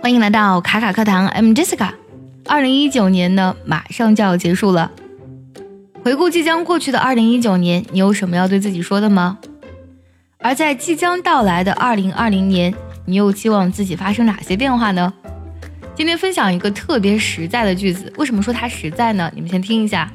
[0.00, 1.90] 欢迎来到卡卡课堂，I'm Jessica。
[2.46, 4.90] 二零一九年呢，马上就要结束了。
[6.02, 9.38] 回顾即将过去的二零一九年，你有什么要对自己说的吗？
[10.38, 12.74] 而在即将到来的二零二零年，
[13.04, 15.12] 你又期望自己发生哪些变化呢？
[15.94, 18.10] 今天分享一个特别实在的句子。
[18.16, 19.30] 为什么说它实在呢？
[19.34, 20.10] 你们先听一下。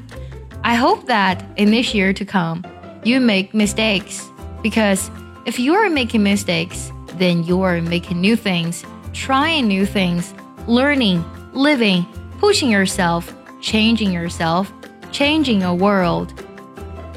[0.63, 2.63] I hope that in this year to come,
[3.03, 4.21] you make mistakes
[4.63, 5.01] because
[5.45, 10.32] if you are making mistakes, then you are making new things trying new things,
[10.66, 11.22] learning,
[11.52, 12.04] living,
[12.40, 14.68] pushing yourself, changing yourself,
[15.12, 16.28] changing your world.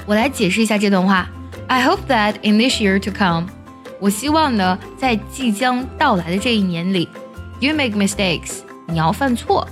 [0.05, 1.29] 我来解释一下这段话。
[1.67, 3.47] I hope that in this year to come，
[3.99, 7.07] 我希望呢，在即将到来的这一年里，
[7.59, 9.67] you make mistakes，你要犯错。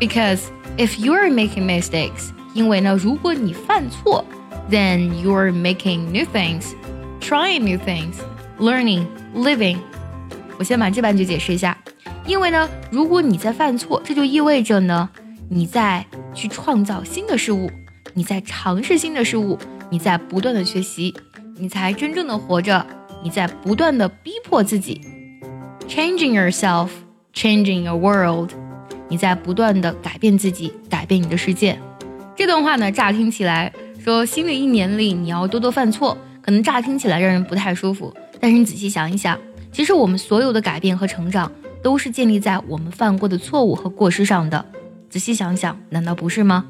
[0.00, 0.40] Because
[0.76, 4.24] if you are making mistakes，因为呢，如果你犯错，
[4.70, 6.72] then you are making new things,
[7.20, 8.16] trying new things,
[8.61, 9.77] Learning, living.
[10.59, 11.75] 我先把这半句解释一下，
[12.27, 15.09] 因为呢，如果你在犯错，这就意味着呢，
[15.49, 17.69] 你在去创造新的事物，
[18.13, 19.57] 你在尝试新的事物，
[19.89, 21.15] 你在不断的学习，
[21.57, 22.85] 你才真正的活着，
[23.23, 25.01] 你在不断的逼迫自己
[25.87, 26.89] ，changing yourself,
[27.33, 28.51] changing your world，
[29.07, 31.79] 你在不断的改变自己，改变你的世界。
[32.35, 39.39] 这段话呢，乍听起来说新的一年里你要多多犯错，可能乍听起来让人不太舒服，但是你仔细想一想。
[39.71, 41.49] 其实我们所有的改变和成长，
[41.81, 44.65] 都是建立在我们犯过的错误和过失上的。
[45.09, 46.65] 仔细想想，难道不是吗？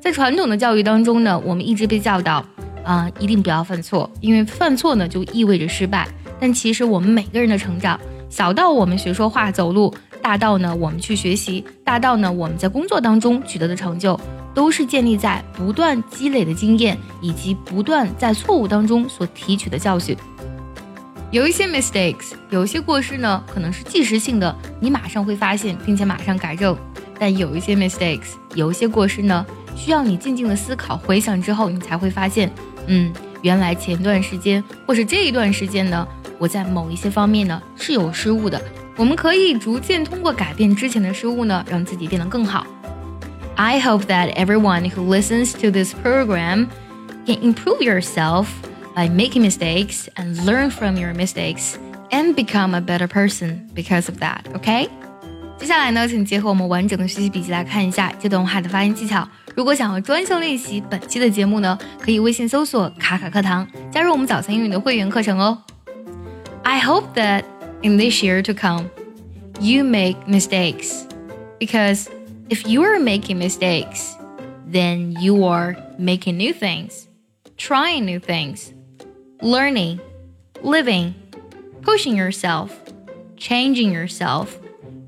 [0.00, 2.44] 在传统的教育当中呢，我们一直被教导，
[2.82, 6.08] 啊，一定不要犯错，因为犯错呢就意味着失败。
[6.40, 7.98] 但其实我们每个人的成长，
[8.28, 14.18] 小到我们学说话、走路，大到呢我们去学习，大到呢我们在工作当中取得的成就，
[14.52, 20.16] 都是建立在不断积累的经验，以及不断在错误当中所提取的教训。
[21.34, 26.78] 有一些 mistakes，有一些过失呢，可能是即时性的，你马上会发现，并且马上改正。
[27.18, 32.48] 但有一些 mistakes，有一些过失呢，需要你静静的思考、回想之后，你才会发现，
[32.86, 36.06] 嗯，原来前段时间或是这一段时间呢，
[36.38, 38.62] 我在某一些方面呢是有失误的。
[38.94, 42.64] 我们可以逐渐通过改变之前的失误呢，让自己变得更好。
[43.56, 46.68] I hope that everyone who listens to this program
[47.26, 48.46] can improve yourself.
[48.95, 51.77] by making mistakes and learn from your mistakes
[52.11, 54.41] and become a better person because of that.
[54.53, 54.89] OK？
[55.57, 59.27] 接下来呢，请结合我们完整的学习笔记来看一下这段话的发音技巧。
[59.55, 65.61] 如果想要专项练习本期的节目呢，可以微信搜索“卡卡课堂”，加入我们早餐英语的会员课程哦。
[66.63, 67.43] I hope that
[67.81, 68.85] in this year to come,
[69.59, 71.03] you make mistakes
[71.59, 72.05] because
[72.47, 74.13] if you are making mistakes,
[74.71, 77.07] then you are making new things,
[77.57, 78.71] trying new things
[79.43, 79.99] learning,
[80.61, 81.13] living,
[81.81, 82.71] pushing yourself,
[83.37, 84.59] changing yourself,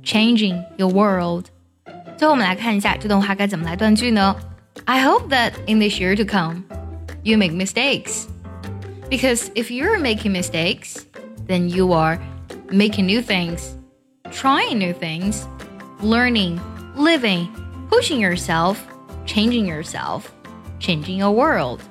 [0.03, 1.45] changing your world.
[2.17, 4.35] 最后我们来看一下这段话该怎么来断句呢？
[4.85, 6.63] I hope that in this year to come,
[7.23, 8.27] you make mistakes.
[9.09, 11.05] Because if you're making mistakes,
[11.47, 12.19] then you are
[12.69, 13.75] making new things,
[14.31, 15.45] trying new things,
[16.01, 16.59] learning,
[16.95, 17.47] living,
[17.89, 18.77] pushing yourself,
[19.25, 20.31] changing yourself,
[20.79, 21.81] changing your world.